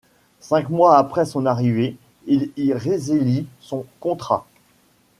Cinq 0.39 0.69
mois 0.71 0.97
après 0.97 1.25
son 1.27 1.45
arrivée, 1.45 1.95
il 2.25 2.49
y 2.57 2.73
résilie 2.73 3.45
son 3.59 3.85
contrat. 3.99 4.47